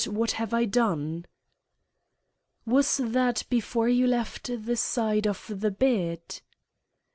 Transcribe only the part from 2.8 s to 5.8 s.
that before you left the side of the